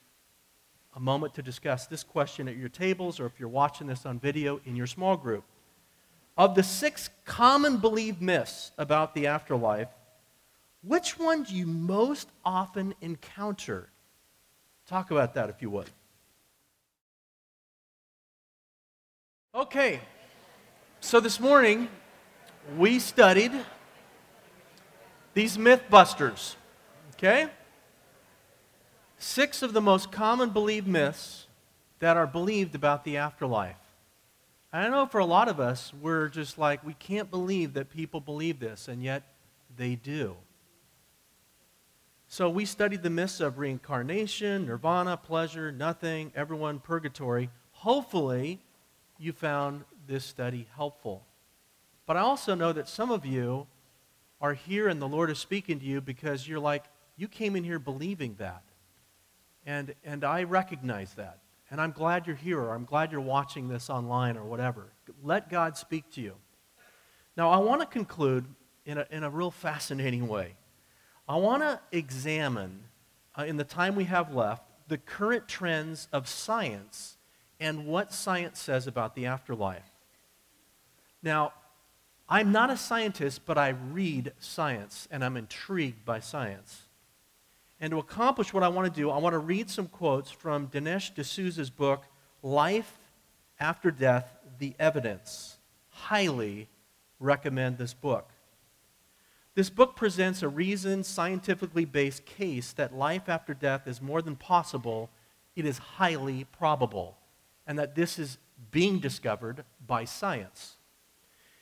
[0.95, 4.19] a moment to discuss this question at your tables or if you're watching this on
[4.19, 5.45] video in your small group.
[6.37, 9.89] Of the six common believed myths about the afterlife,
[10.83, 13.91] which one do you most often encounter?
[14.87, 15.91] Talk about that if you would.
[19.55, 20.01] Okay,
[21.01, 21.89] so this morning
[22.79, 23.53] we studied
[25.35, 26.57] these Mythbusters.
[27.15, 27.49] Okay?
[29.19, 31.47] Six of the most common believed myths
[31.99, 33.77] that are believed about the afterlife.
[34.73, 38.21] I know for a lot of us, we're just like, we can't believe that people
[38.21, 39.23] believe this, and yet
[39.77, 40.37] they do.
[42.27, 47.51] So we studied the myths of reincarnation, nirvana, pleasure, nothing, everyone, purgatory.
[47.73, 48.61] Hopefully,
[49.19, 51.27] you found this study helpful.
[52.07, 53.67] But I also know that some of you
[54.41, 56.85] are here and the Lord is speaking to you because you're like,
[57.19, 58.63] you came in here believing that.
[59.67, 61.42] And, and I recognize that.
[61.73, 64.93] And I'm glad you're here, or I'm glad you're watching this online, or whatever.
[65.23, 66.35] Let God speak to you.
[67.35, 68.45] Now, I want to conclude
[68.85, 70.55] in a, in a real fascinating way.
[71.27, 72.85] I want to examine,
[73.39, 77.17] uh, in the time we have left, the current trends of science
[77.59, 79.89] and what science says about the afterlife.
[81.23, 81.55] Now,
[82.29, 86.83] I'm not a scientist, but I read science and I'm intrigued by science.
[87.83, 90.69] And to accomplish what I want to do, I want to read some quotes from
[90.69, 92.05] Dinesh D'Souza's book,
[92.41, 92.97] Life
[93.59, 95.59] After Death The Evidence.
[95.89, 96.69] Highly
[97.19, 98.31] recommend this book.
[99.57, 104.37] This book presents a reasoned, scientifically based case that life after death is more than
[104.37, 105.11] possible,
[105.57, 107.19] it is highly probable,
[107.67, 108.39] and that this is
[108.71, 110.77] being discovered by science.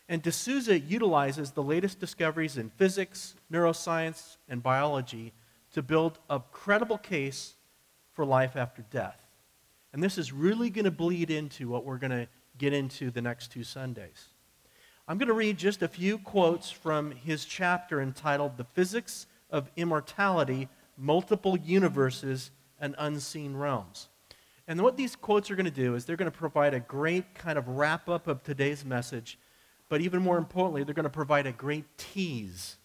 [0.06, 5.33] And D'Souza utilizes the latest discoveries in physics, neuroscience, and biology
[5.72, 7.54] to build a credible case
[8.12, 9.22] for life after death.
[9.92, 12.28] And this is really going to bleed into what we're going to
[12.59, 14.28] get into the next two Sundays.
[15.09, 19.70] I'm going to read just a few quotes from his chapter entitled The Physics of
[19.76, 24.09] Immortality, Multiple Universes, and Unseen Realms.
[24.68, 27.35] And what these quotes are going to do is they're going to provide a great
[27.35, 29.37] kind of wrap up of today's message,
[29.88, 32.76] but even more importantly, they're going to provide a great tease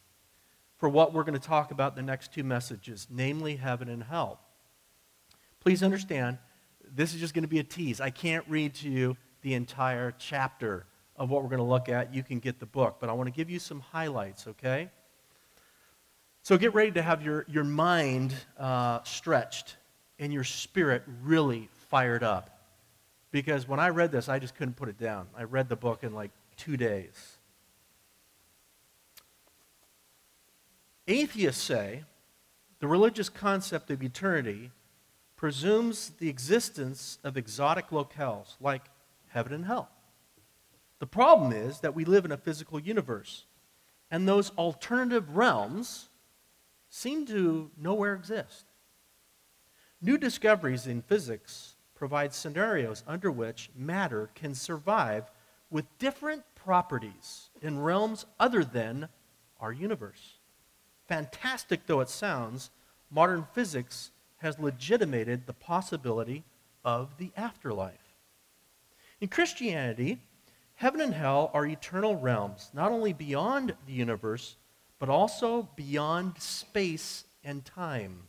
[0.86, 4.40] for what we're going to talk about the next two messages, namely heaven and hell.
[5.60, 6.38] Please understand,
[6.94, 8.00] this is just going to be a tease.
[8.00, 12.14] I can't read to you the entire chapter of what we're going to look at.
[12.14, 14.92] You can get the book, but I want to give you some highlights, okay?
[16.44, 19.78] So get ready to have your, your mind uh, stretched
[20.20, 22.60] and your spirit really fired up.
[23.32, 25.30] Because when I read this, I just couldn't put it down.
[25.36, 27.35] I read the book in like two days.
[31.08, 32.04] Atheists say
[32.80, 34.72] the religious concept of eternity
[35.36, 38.86] presumes the existence of exotic locales like
[39.28, 39.90] heaven and hell.
[41.00, 43.46] The problem is that we live in a physical universe,
[44.10, 46.10] and those alternative realms
[46.90, 48.66] seem to nowhere exist.
[50.02, 55.30] New discoveries in physics provide scenarios under which matter can survive
[55.70, 59.10] with different properties in realms other than
[59.60, 60.35] our universe.
[61.08, 62.70] Fantastic though it sounds,
[63.10, 66.44] modern physics has legitimated the possibility
[66.84, 68.16] of the afterlife.
[69.22, 70.20] In Christianity,
[70.76, 74.58] heaven and hell are eternal realms, not only beyond the universe,
[75.00, 78.24] but also beyond space and time.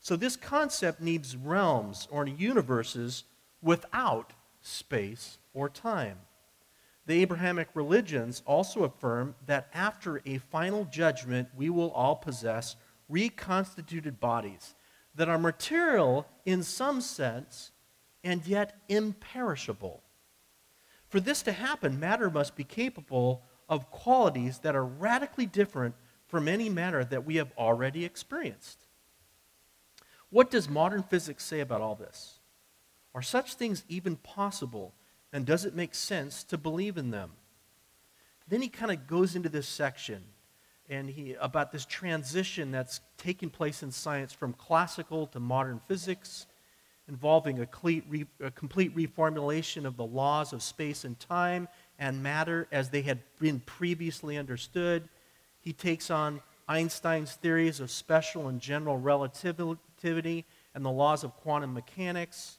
[0.00, 3.24] So, this concept needs realms or universes
[3.60, 6.18] without space or time.
[7.06, 12.76] The Abrahamic religions also affirm that after a final judgment, we will all possess
[13.08, 14.74] reconstituted bodies
[15.14, 17.72] that are material in some sense
[18.24, 20.02] and yet imperishable.
[21.08, 25.94] For this to happen, matter must be capable of qualities that are radically different
[26.26, 28.86] from any matter that we have already experienced.
[30.30, 32.38] What does modern physics say about all this?
[33.14, 34.94] Are such things even possible,
[35.32, 37.32] and does it make sense to believe in them?
[38.48, 40.22] Then he kind of goes into this section
[40.88, 46.46] and he about this transition that's taking place in science from classical to modern physics
[47.08, 51.68] involving a complete, re, a complete reformulation of the laws of space and time
[51.98, 55.08] and matter as they had been previously understood.
[55.60, 61.74] He takes on Einstein's theories of special and general relativity and the laws of quantum
[61.74, 62.58] mechanics.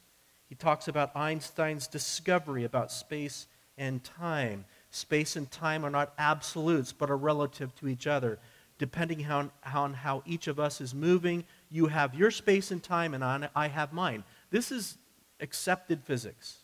[0.54, 4.66] He talks about Einstein's discovery about space and time.
[4.92, 8.38] Space and time are not absolutes, but are relative to each other.
[8.78, 13.16] Depending on, on how each of us is moving, you have your space and time,
[13.16, 14.24] and I have mine.
[14.52, 15.00] This is
[15.40, 16.60] accepted physics.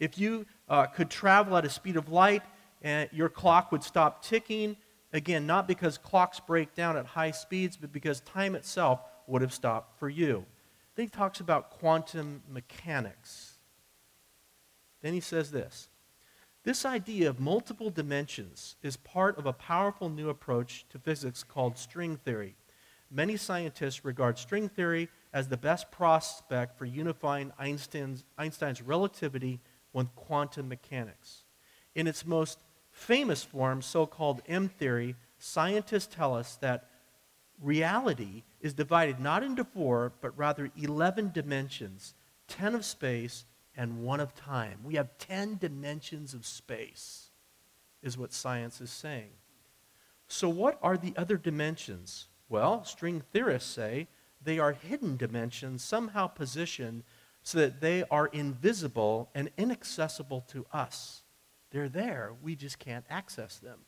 [0.00, 2.42] If you uh, could travel at a speed of light,
[2.82, 4.76] and your clock would stop ticking,
[5.12, 9.54] again, not because clocks break down at high speeds, but because time itself would have
[9.54, 10.44] stopped for you.
[10.98, 13.54] He talks about quantum mechanics.
[15.00, 15.88] Then he says this
[16.64, 21.78] this idea of multiple dimensions is part of a powerful new approach to physics called
[21.78, 22.56] string theory.
[23.10, 29.60] Many scientists regard string theory as the best prospect for unifying Einstein's, Einstein's relativity
[29.92, 31.44] with quantum mechanics.
[31.94, 32.58] In its most
[32.90, 36.87] famous form, so called M theory, scientists tell us that
[37.62, 42.14] reality is divided not into four, but rather 11 dimensions
[42.48, 43.44] 10 of space
[43.76, 44.78] and one of time.
[44.82, 47.30] We have 10 dimensions of space,
[48.02, 49.30] is what science is saying.
[50.26, 52.28] So, what are the other dimensions?
[52.48, 54.08] Well, string theorists say
[54.42, 57.02] they are hidden dimensions, somehow positioned
[57.42, 61.22] so that they are invisible and inaccessible to us.
[61.70, 63.80] They're there, we just can't access them.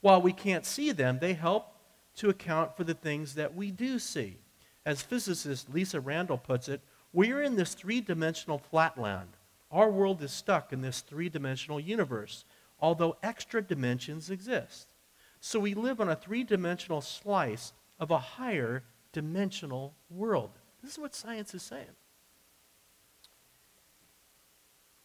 [0.00, 1.74] While we can't see them, they help
[2.16, 4.38] to account for the things that we do see.
[4.84, 6.80] As physicist Lisa Randall puts it,
[7.12, 9.30] we're in this three dimensional flatland.
[9.70, 12.44] Our world is stuck in this three dimensional universe,
[12.80, 14.92] although extra dimensions exist.
[15.40, 18.82] So we live on a three dimensional slice of a higher
[19.12, 20.50] dimensional world.
[20.82, 21.96] This is what science is saying.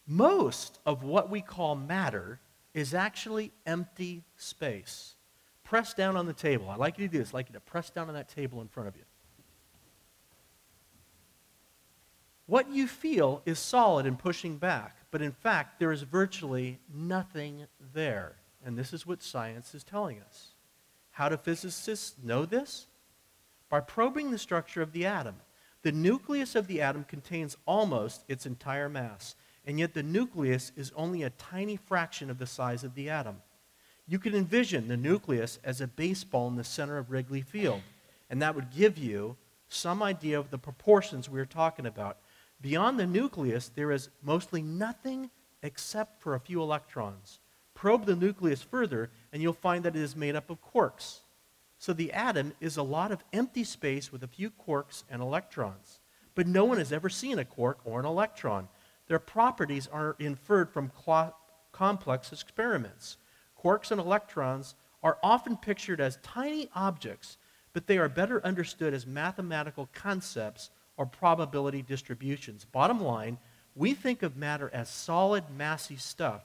[0.06, 2.38] Most of what we call matter
[2.74, 5.15] is actually empty space.
[5.66, 6.70] Press down on the table.
[6.70, 7.30] I'd like you to do this.
[7.30, 9.02] I'd like you to press down on that table in front of you.
[12.46, 17.66] What you feel is solid and pushing back, but in fact, there is virtually nothing
[17.92, 18.36] there.
[18.64, 20.50] And this is what science is telling us.
[21.10, 22.86] How do physicists know this?
[23.68, 25.34] By probing the structure of the atom.
[25.82, 30.92] The nucleus of the atom contains almost its entire mass, and yet the nucleus is
[30.94, 33.38] only a tiny fraction of the size of the atom.
[34.08, 37.82] You can envision the nucleus as a baseball in the center of Wrigley Field,
[38.30, 39.36] and that would give you
[39.68, 42.18] some idea of the proportions we are talking about.
[42.60, 45.30] Beyond the nucleus, there is mostly nothing
[45.62, 47.40] except for a few electrons.
[47.74, 51.18] Probe the nucleus further, and you'll find that it is made up of quarks.
[51.78, 56.00] So the atom is a lot of empty space with a few quarks and electrons.
[56.34, 58.68] But no one has ever seen a quark or an electron.
[59.08, 61.36] Their properties are inferred from cl-
[61.72, 63.18] complex experiments.
[63.66, 67.36] Quarks and electrons are often pictured as tiny objects,
[67.72, 72.64] but they are better understood as mathematical concepts or probability distributions.
[72.64, 73.38] Bottom line,
[73.74, 76.42] we think of matter as solid, massy stuff,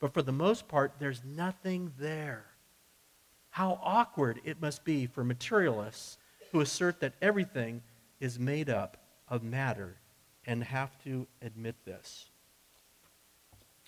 [0.00, 2.46] but for the most part, there's nothing there.
[3.50, 6.18] How awkward it must be for materialists
[6.50, 7.82] who assert that everything
[8.18, 8.96] is made up
[9.28, 9.94] of matter
[10.44, 12.30] and have to admit this.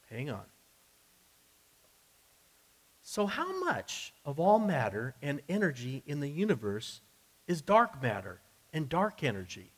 [0.08, 0.44] Hang on.
[3.10, 7.00] So, how much of all matter and energy in the universe
[7.48, 8.40] is dark matter
[8.72, 9.72] and dark energy?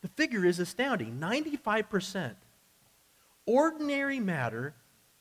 [0.00, 2.34] The figure is astounding 95%.
[3.46, 4.74] Ordinary matter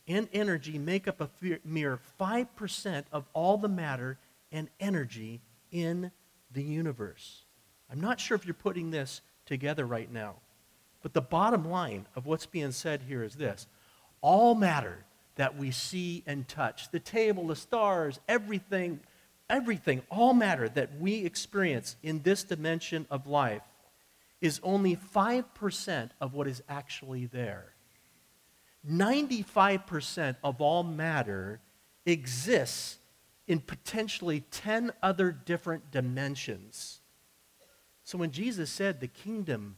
[0.08, 1.30] and energy make up a
[1.64, 4.18] mere 5% of all the matter
[4.52, 6.10] and energy in
[6.52, 7.44] the universe.
[7.88, 10.38] I'm not sure if you're putting this together right now,
[11.04, 13.68] but the bottom line of what's being said here is this
[14.22, 15.06] all matter
[15.36, 19.00] that we see and touch, the table, the stars, everything,
[19.50, 23.64] everything, all matter that we experience in this dimension of life
[24.42, 27.74] is only 5% of what is actually there.
[28.90, 31.62] 95% of all matter
[32.06, 33.00] exists
[33.48, 37.00] in potentially 10 other different dimensions.
[38.04, 39.78] So when Jesus said the kingdom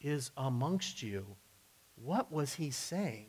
[0.00, 1.26] is amongst you,
[1.96, 3.26] what was he saying?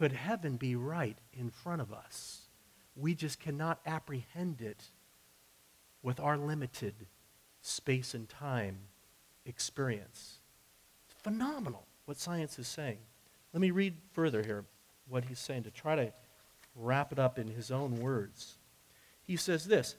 [0.00, 2.48] Could heaven be right in front of us?
[2.96, 4.84] We just cannot apprehend it
[6.02, 6.94] with our limited
[7.60, 8.78] space and time
[9.44, 10.38] experience.
[11.04, 12.96] It's phenomenal what science is saying.
[13.52, 14.64] Let me read further here
[15.06, 16.10] what he's saying to try to
[16.74, 18.56] wrap it up in his own words.
[19.22, 19.96] He says this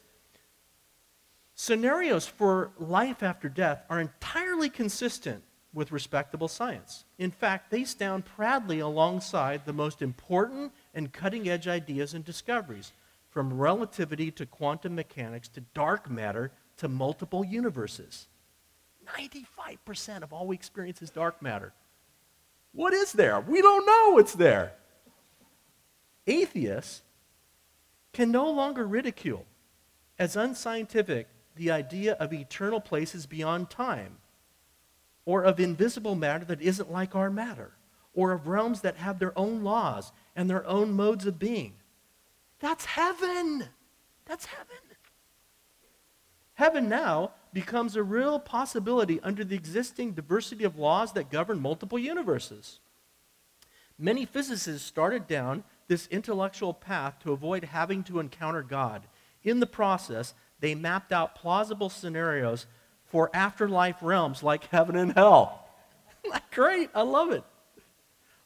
[1.54, 5.44] Scenarios for life after death are entirely consistent
[5.74, 7.06] with respectable science.
[7.18, 12.92] In fact, they stand proudly alongside the most important and cutting edge ideas and discoveries,
[13.30, 18.28] from relativity to quantum mechanics to dark matter to multiple universes.
[19.18, 21.74] 95% of all we experience is dark matter.
[22.74, 23.40] What is there?
[23.40, 24.74] We don't know what's there.
[26.28, 27.02] Atheists
[28.14, 29.46] can no longer ridicule
[30.20, 34.18] as unscientific the idea of eternal places beyond time,
[35.26, 37.72] or of invisible matter that isn't like our matter,
[38.14, 41.74] or of realms that have their own laws and their own modes of being.
[42.60, 43.66] That's heaven.
[44.26, 44.78] That's heaven.
[46.54, 51.98] Heaven now becomes a real possibility under the existing diversity of laws that govern multiple
[51.98, 52.80] universes.
[53.98, 59.04] Many physicists started down this intellectual path to avoid having to encounter God.
[59.44, 62.68] In the process, they mapped out plausible scenarios
[63.12, 65.68] for afterlife realms like heaven and hell.
[66.52, 67.44] Great, I love it.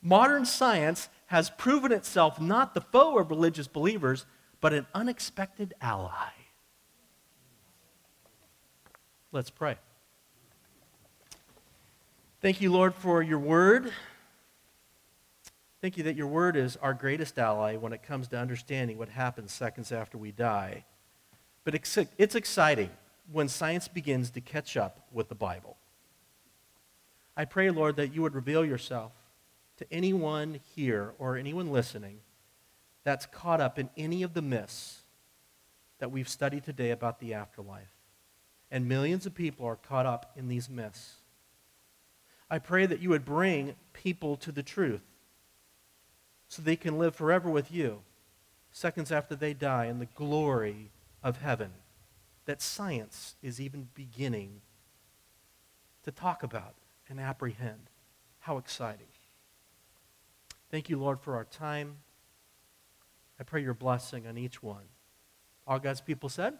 [0.02, 4.26] Modern science has proven itself not the foe of religious believers,
[4.62, 6.30] but an unexpected ally.
[9.32, 9.78] Let's pray.
[12.42, 13.92] Thank you, Lord, for your word.
[15.82, 19.10] Thank you that your word is our greatest ally when it comes to understanding what
[19.10, 20.86] happens seconds after we die.
[21.64, 22.90] But it's, exciting
[23.32, 25.78] when science begins to catch up with the Bible.
[27.38, 29.12] I pray, Lord, that you would reveal yourself
[29.78, 32.20] to anyone here or anyone listening
[33.04, 35.02] that's caught up in any of the myths
[36.00, 37.96] that we've studied today about the afterlife
[38.72, 41.16] and millions of people are caught up in these myths.
[42.50, 45.04] I pray that you would bring people to the truth
[46.48, 48.02] so they can live forever with you
[48.72, 50.92] seconds after they die in the glory
[51.24, 51.72] of heaven
[52.46, 54.62] that science is even beginning
[56.04, 56.76] to talk about
[57.10, 57.90] and apprehend.
[58.40, 59.08] How exciting.
[60.70, 61.98] Thank you, Lord, for our time.
[63.40, 64.84] I pray your blessing on each one.
[65.68, 66.54] All God's people said?